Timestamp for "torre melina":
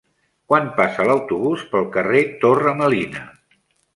2.45-3.23